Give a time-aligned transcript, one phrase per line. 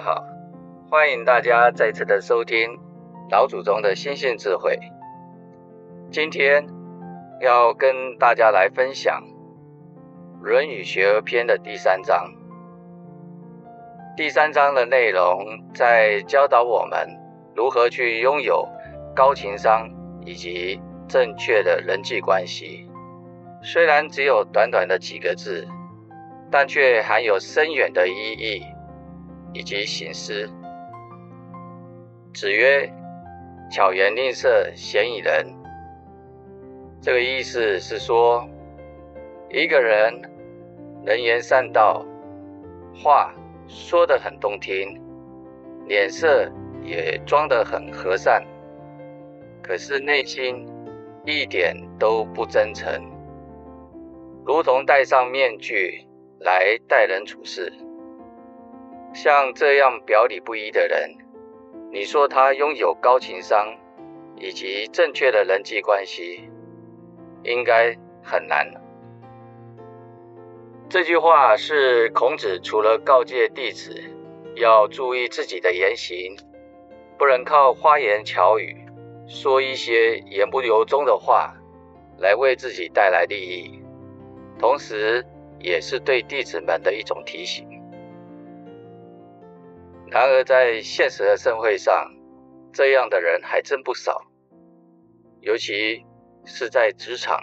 [0.00, 0.24] 好，
[0.88, 2.78] 欢迎大家再次的收听
[3.30, 4.78] 老祖宗的心性智慧。
[6.10, 6.66] 今天
[7.42, 9.22] 要跟大家来分享
[10.42, 12.32] 《论语学而篇》的第三章。
[14.16, 15.44] 第三章的内容
[15.74, 17.06] 在教导我们
[17.54, 18.66] 如何去拥有
[19.14, 19.86] 高情商
[20.24, 22.88] 以及正确的人际关系。
[23.62, 25.68] 虽然只有短短的几个字，
[26.50, 28.64] 但却含有深远的意义
[29.52, 30.48] 以及省思。
[32.32, 32.90] 子曰
[33.70, 35.46] ：“巧言令色，鲜矣仁。”
[37.02, 38.48] 这个意思是说，
[39.50, 40.22] 一个人
[41.04, 42.04] 能言善道，
[42.94, 43.32] 话。
[43.72, 45.00] 说得很动听，
[45.86, 46.50] 脸色
[46.82, 48.44] 也装得很和善，
[49.62, 50.66] 可是内心
[51.24, 52.92] 一点都不真诚，
[54.44, 56.04] 如同戴上面具
[56.40, 57.72] 来待人处事。
[59.12, 61.16] 像这样表里不一的人，
[61.92, 63.76] 你说他拥有高情商
[64.36, 66.48] 以及正确的人际关系，
[67.42, 68.70] 应该很难。
[70.88, 73.94] 这句话是孔子除了告诫弟子
[74.56, 76.36] 要注意自己的言行，
[77.18, 78.76] 不能靠花言巧语
[79.28, 81.54] 说一些言不由衷的话
[82.18, 83.80] 来为自己带来利益，
[84.58, 85.24] 同时
[85.60, 87.68] 也是对弟子们的一种提醒。
[90.10, 92.10] 然而，在现实的社会上，
[92.72, 94.20] 这样的人还真不少，
[95.40, 96.04] 尤其
[96.44, 97.40] 是在职场、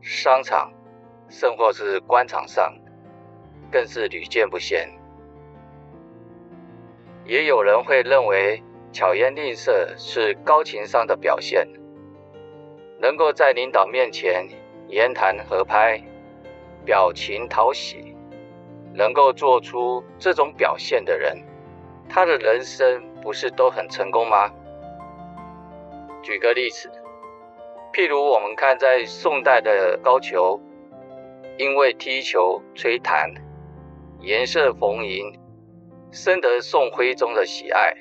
[0.00, 0.72] 商场。
[1.30, 2.74] 甚或是官场上，
[3.70, 4.90] 更是屡见不鲜。
[7.26, 11.68] 也有人会认为巧言令色是高情商的表现，
[12.98, 14.48] 能够在领导面前
[14.88, 16.02] 言谈合拍，
[16.86, 18.16] 表情讨喜，
[18.94, 21.36] 能够做出这种表现的人，
[22.08, 24.50] 他的人生不是都很成功吗？
[26.22, 26.90] 举个例子，
[27.92, 30.60] 譬如我们看在宋代的高俅。
[31.60, 33.34] 因为踢球、吹弹、
[34.20, 35.36] 颜色逢迎，
[36.12, 37.92] 深得宋徽宗的喜爱，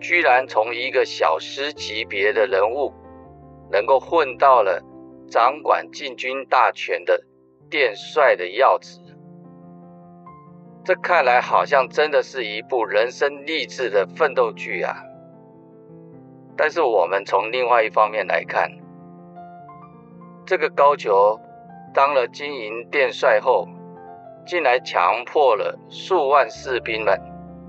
[0.00, 2.94] 居然从一个小师级别的人物，
[3.70, 4.82] 能够混到了
[5.28, 7.22] 掌管禁军大权的
[7.68, 8.98] 殿帅的要职。
[10.82, 14.96] 这看来好像真的是一部人生励志的奋斗剧啊！
[16.56, 18.70] 但是我们从另外一方面来看，
[20.46, 21.38] 这个高俅。
[21.92, 23.66] 当了金营殿帅后，
[24.46, 27.20] 竟然强迫了数万士兵们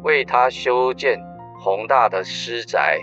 [0.04, 1.20] 为他修建
[1.60, 3.00] 宏大的私宅。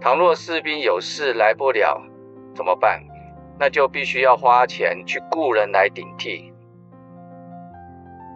[0.00, 1.98] 倘若士兵有事来不了，
[2.54, 3.02] 怎么办？
[3.58, 6.52] 那就必须要花钱去雇人来顶替。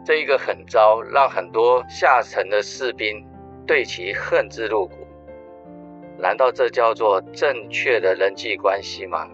[0.05, 3.25] 这一个狠招，让很多下层的士兵
[3.67, 4.95] 对其恨之入骨。
[6.19, 9.29] 难道这叫做正确的人际关系吗？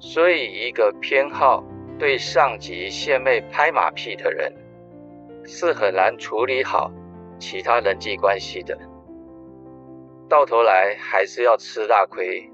[0.00, 1.64] 所以，一个偏好
[1.98, 4.52] 对上级献媚拍马屁的人，
[5.44, 6.90] 是很难处理好
[7.38, 8.76] 其他人际关系的。
[10.28, 12.50] 到头来还是要吃大亏。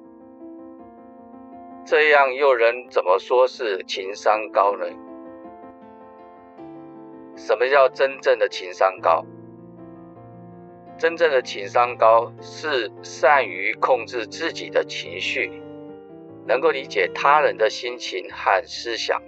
[1.84, 4.86] 这样又能怎么说是情商高呢？
[7.40, 9.24] 什么叫真正的情商高？
[10.98, 15.50] 真正的情商高是善于控制自己的情绪。
[16.46, 19.22] 能够理解他人的心情和思想，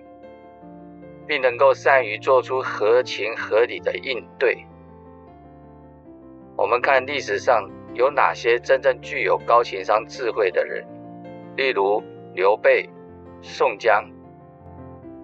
[1.26, 4.66] 并能够善于做出合情合理的应对。
[6.56, 10.84] 我们看历史上有哪些真正具有高情商智慧的人，
[11.56, 12.02] 例如
[12.34, 12.88] 刘备、
[13.40, 14.04] 宋江，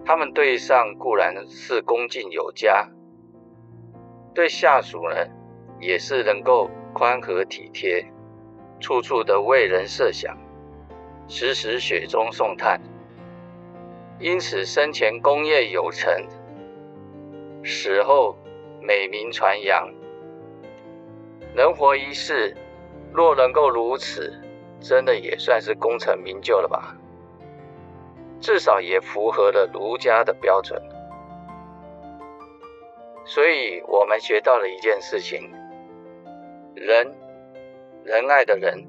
[0.09, 2.89] 他们对上固然是恭敬有加，
[4.33, 5.15] 对下属呢，
[5.79, 8.03] 也是能够宽和体贴，
[8.79, 10.35] 处处的为人设想。
[11.27, 12.81] 时时雪中送炭，
[14.19, 16.11] 因此生前功业有成，
[17.63, 18.35] 死后
[18.81, 19.93] 美名传扬。
[21.53, 22.57] 人活一世，
[23.13, 24.33] 若能够如此，
[24.79, 26.97] 真的也算是功成名就了吧？
[28.39, 30.81] 至少也符合了儒家的标准。
[33.25, 35.51] 所以，我们学到了一件事情：
[36.75, 37.15] 仁，
[38.03, 38.87] 仁爱的仁。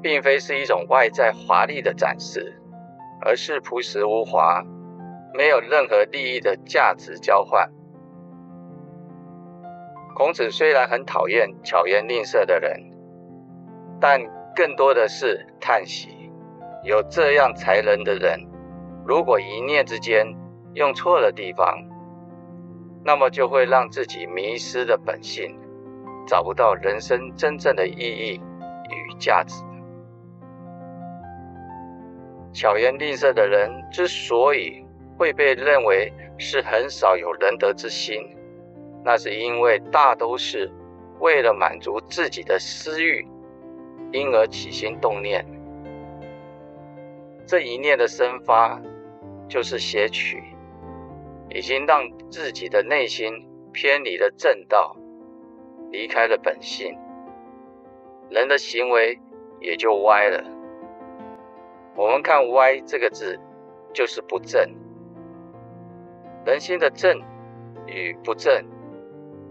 [0.00, 2.54] 并非是一种外在华丽的展示，
[3.20, 4.62] 而是朴实无华，
[5.34, 7.68] 没有任何利益的价值交换。
[10.14, 12.80] 孔子虽然很讨厌巧言令色的人，
[14.00, 14.22] 但
[14.54, 16.30] 更多的是叹息：
[16.84, 18.38] 有这样才能的人，
[19.08, 20.36] 如果一念之间
[20.74, 21.82] 用错了地方，
[23.02, 25.58] 那么就会让自己迷失的本性，
[26.26, 28.38] 找不到人生真正的意义
[28.90, 29.64] 与价值。
[32.52, 34.84] 巧言令色的人之所以
[35.16, 38.36] 会被认为是很少有仁德之心，
[39.02, 40.70] 那是因为大都是
[41.18, 43.26] 为了满足自己的私欲，
[44.12, 45.46] 因而起心动念。
[47.46, 48.78] 这一念的生发，
[49.48, 50.42] 就是邪曲，
[51.48, 54.96] 已经让自己的内心偏离了正道，
[55.90, 56.94] 离开了本性，
[58.30, 59.18] 人的行为
[59.60, 60.44] 也就歪了。
[61.96, 63.40] 我们看“歪”这个字，
[63.92, 64.70] 就是不正。
[66.44, 67.20] 人心的正
[67.86, 68.64] 与不正，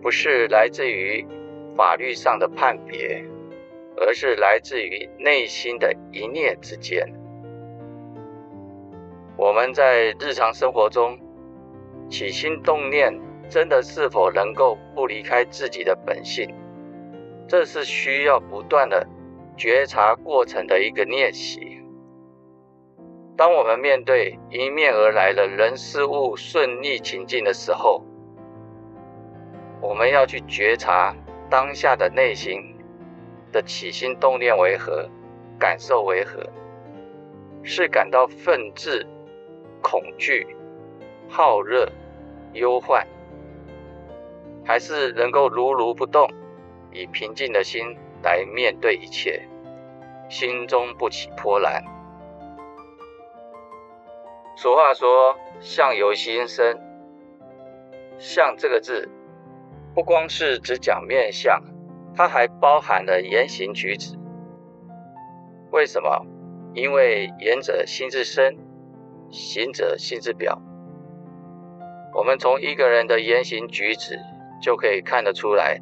[0.02, 1.26] 不是来自于
[1.76, 3.24] 法律上的判别，
[3.98, 7.06] 而是来自于内心的一念之间。
[9.38, 11.16] 我们在日常生活中
[12.10, 13.14] 起心动念，
[13.48, 16.52] 真的是否能够不离开自己的本性？
[17.48, 19.08] 这是需要不断的
[19.56, 21.80] 觉察过程的一个练习。
[23.38, 28.04] 当我们面对迎面而来的人事物顺逆情境的时候，
[29.80, 31.16] 我们要去觉察
[31.48, 32.76] 当下的内心
[33.52, 35.08] 的起心动念为何，
[35.60, 36.42] 感受为何，
[37.62, 39.06] 是感到愤志、
[39.82, 40.48] 恐惧、
[41.30, 41.92] 好热、
[42.54, 43.06] 忧患，
[44.66, 46.30] 还是能够如如不动，
[46.92, 49.48] 以平静的心来面对一切，
[50.30, 51.84] 心中不起波澜。
[54.56, 56.80] 俗话说：“相由心生。”
[58.18, 59.08] 相这个字，
[59.94, 61.62] 不光是只讲面相，
[62.16, 64.18] 它还包含了言行举止。
[65.72, 66.26] 为什么？
[66.74, 68.58] 因为言者心自深，
[69.30, 70.62] 行者心自表。
[72.14, 74.18] 我们从一个人的言行举止
[74.62, 75.80] 就可以看得出来，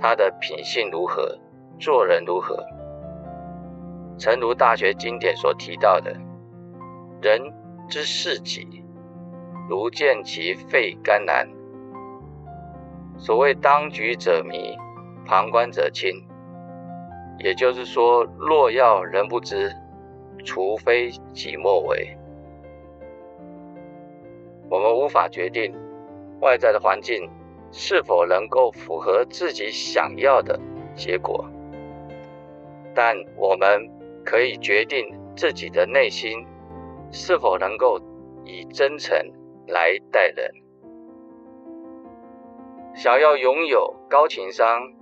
[0.00, 1.38] 他的品性如何，
[1.78, 2.64] 做人如何。
[4.18, 6.10] 诚如大学经典所提到的，
[7.22, 7.52] 人。
[7.90, 8.84] 之事己，
[9.66, 11.48] 如见其肺肝胆。
[13.16, 14.76] 所谓当局者迷，
[15.24, 16.22] 旁观者清。
[17.38, 19.74] 也就是说，若要人不知，
[20.44, 22.14] 除非己莫为。
[24.70, 25.74] 我们无法决定
[26.40, 27.28] 外在的环境
[27.72, 30.58] 是否能够符合自己想要的
[30.94, 31.48] 结果，
[32.94, 33.88] 但我们
[34.24, 35.06] 可以决定
[35.36, 36.46] 自己的内心。
[37.10, 37.98] 是否能够
[38.44, 39.16] 以真诚
[39.66, 40.52] 来待人？
[42.94, 44.92] 想要拥有高情商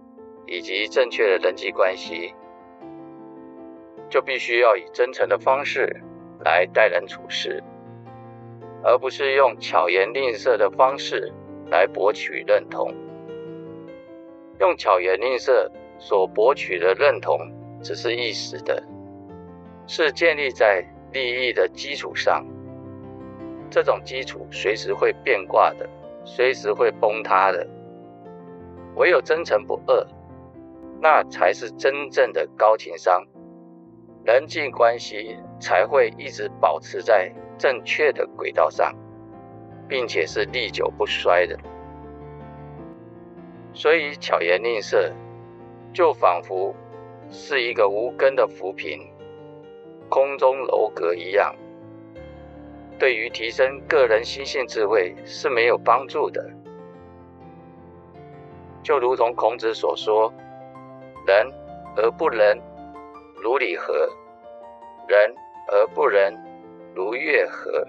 [0.47, 2.33] 以及正确的人际关系，
[4.09, 6.01] 就必须要以真诚的方式
[6.45, 7.61] 来待人处事，
[8.87, 11.33] 而不是用巧言令色的方式
[11.71, 12.95] 来博取认同。
[14.61, 17.39] 用巧言令色所博取的认同，
[17.83, 18.83] 只是一时的，
[19.87, 20.87] 是建立在。
[21.13, 22.45] 利益的基础上，
[23.71, 25.89] 这种基础随时会变卦的，
[26.27, 27.67] 随时会崩塌的。
[28.97, 30.07] 唯有真诚不二，
[31.01, 33.25] 那才是真正的高情商，
[34.25, 38.95] 人际关系才会一直保持在正确的轨道上，
[39.89, 41.59] 并且是历久不衰的。
[43.73, 45.13] 所以巧言令色，
[45.93, 46.75] 就仿佛
[47.31, 49.01] 是一个无根的浮萍。
[50.09, 51.55] 空中楼阁一样，
[52.97, 56.49] 对于提升个人心性智慧是没有帮助的。
[58.85, 60.33] 就如同孔子所说
[61.27, 61.53] ：“仁
[61.97, 62.57] 而不仁，
[63.43, 63.93] 如礼何？
[65.09, 65.35] 仁
[65.73, 66.33] 而不仁，
[66.97, 67.87] 如月何？”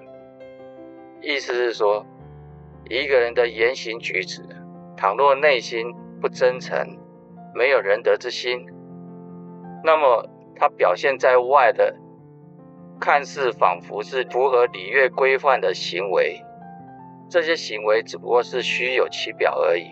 [1.24, 2.06] 意思是说，
[2.90, 4.44] 一个人的言行举止，
[4.96, 6.78] 倘若内心不真诚，
[7.56, 8.68] 没有仁德之心，
[9.84, 11.96] 那么他表现在外的。
[13.00, 16.42] 看似仿佛是符合礼乐规范的行为，
[17.30, 19.88] 这些行为只不过是虚有其表而已。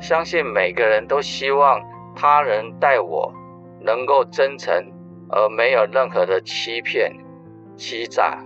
[0.00, 1.80] 相信每个人都希望
[2.16, 3.32] 他人待我
[3.80, 4.84] 能够真诚，
[5.34, 7.12] 而没有任何的欺骗、
[7.76, 8.38] 欺诈。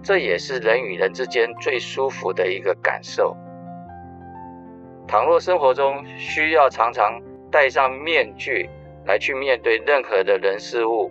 [0.00, 3.36] 这也是人与人之间最舒服的一个感受。
[5.08, 8.70] 倘若生活中需要常常戴上面具，
[9.04, 11.10] 来去面对任何的人事物，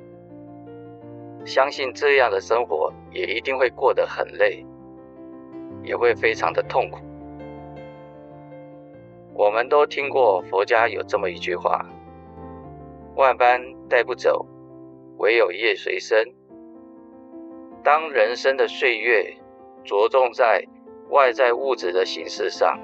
[1.44, 4.66] 相信这样的生活也一定会过得很累，
[5.84, 7.00] 也会非常的痛苦。
[9.34, 11.86] 我们都听过佛家有这么一句话
[13.18, 13.60] ：“万般
[13.90, 14.46] 带不走，
[15.18, 16.34] 唯有业随身。”
[17.84, 19.34] 当人生的岁月
[19.84, 20.64] 着重在
[21.10, 22.80] 外在物质的形式上，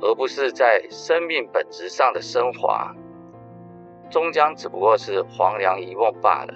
[0.00, 2.94] 而不是在生命本质上的升华，
[4.10, 6.54] 终将只不过是黄粱一梦罢了。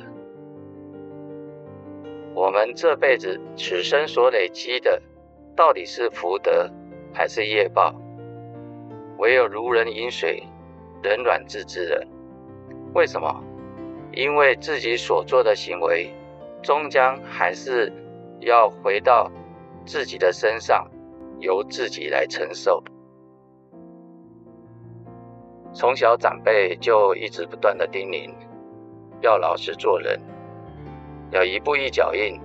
[2.35, 5.02] 我们这辈子此生所累积的，
[5.57, 6.71] 到底是福德
[7.12, 7.93] 还是业报？
[9.19, 10.43] 唯有如人饮水，
[11.02, 12.07] 冷暖自知了。
[12.95, 13.43] 为什么？
[14.12, 16.11] 因为自己所做的行为，
[16.62, 17.93] 终将还是
[18.40, 19.31] 要回到
[19.85, 20.88] 自己的身上，
[21.38, 22.83] 由自己来承受。
[25.75, 28.33] 从小长辈就一直不断的叮咛，
[29.21, 30.19] 要老实做人。
[31.33, 32.40] 要一步一脚印，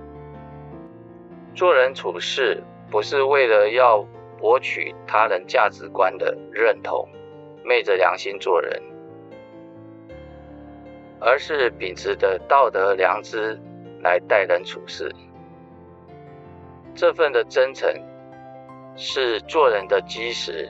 [1.54, 4.04] 做人处事不是为了要
[4.38, 7.08] 博取他人价值观的认同，
[7.64, 8.82] 昧着良心做人，
[11.24, 13.56] 而是秉持的道德良知
[14.02, 15.14] 来待人处事。
[16.94, 17.88] 这份的真诚
[18.96, 20.68] 是做人的基石，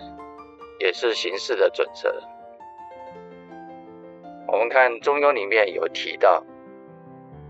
[0.79, 2.15] 也是行事的准则。
[4.47, 6.45] 我们看《中庸》里面有提到。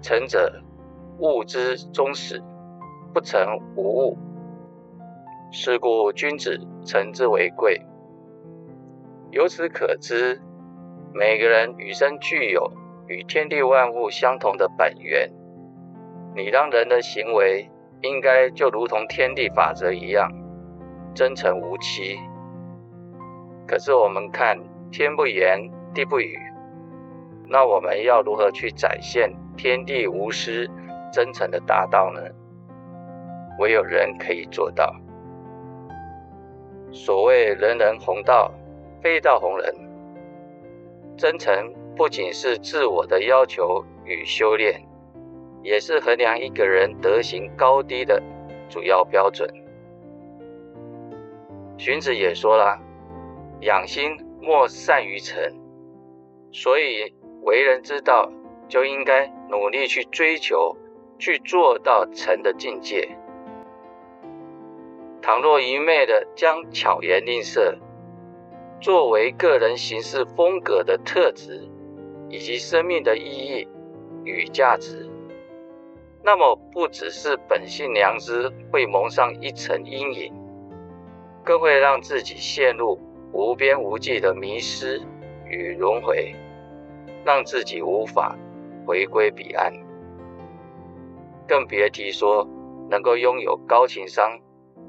[0.00, 0.52] 诚者，
[1.18, 2.42] 物之终始，
[3.12, 4.18] 不诚无物。
[5.52, 7.80] 是故君子诚之为贵。
[9.30, 10.40] 由此可知，
[11.12, 12.72] 每个人与生俱有
[13.06, 15.30] 与天地万物相同的本源。
[16.34, 17.68] 你让人的行为
[18.00, 20.30] 应该就如同天地法则一样，
[21.14, 22.18] 真诚无欺。
[23.66, 24.58] 可是我们看
[24.90, 26.38] 天不言，地不语，
[27.48, 29.32] 那我们要如何去展现？
[29.56, 30.66] 天地无私、
[31.12, 32.20] 真诚的大道呢？
[33.58, 34.94] 唯有人可以做到。
[36.90, 38.50] 所谓“人人弘道，
[39.02, 39.74] 非道弘人”，
[41.16, 44.82] 真诚不仅是自我的要求与修炼，
[45.62, 48.22] 也是衡量一个人德行高低的
[48.68, 49.48] 主要标准。
[51.78, 52.78] 荀子也说了
[53.62, 55.40] ：“养心莫善于诚”，
[56.52, 58.30] 所以为人之道。
[58.68, 60.74] 就应该努力去追求，
[61.18, 63.06] 去做到诚的境界。
[65.20, 67.76] 倘若一昧的将巧言令色
[68.80, 71.68] 作为个人行事风格的特质，
[72.32, 73.68] 以及生命的意义
[74.24, 75.08] 与价值，
[76.24, 80.34] 那么不只是本性良知会蒙上一层阴影，
[81.44, 82.98] 更会让自己陷入
[83.32, 85.00] 无边无际的迷失
[85.46, 86.34] 与轮回，
[87.24, 88.36] 让自己无法。
[88.84, 89.72] 回归彼岸，
[91.46, 92.44] 更别提说
[92.90, 94.40] 能够拥有高情商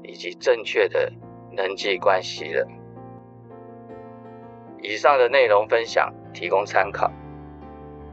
[0.02, 1.12] 以及正确的
[1.52, 2.66] 人际关系了。
[4.82, 7.08] 以上的内容分享提供参考。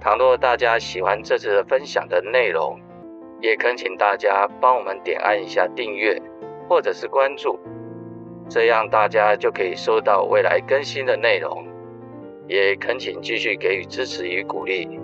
[0.01, 2.79] 倘若大家喜欢这次分享的内容，
[3.39, 6.19] 也恳请大家帮我们点按一下订阅
[6.67, 7.59] 或者是关注，
[8.49, 11.67] 这样大家就可以收到未来更新的内容。
[12.47, 14.99] 也恳请继续给予支持与鼓励。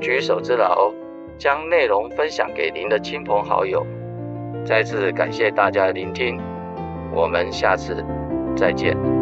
[0.00, 0.92] 举手之劳，
[1.36, 3.84] 将内容分享给您的亲朋好友。
[4.64, 6.40] 再次感谢大家聆听，
[7.12, 8.02] 我们下次
[8.56, 9.19] 再见。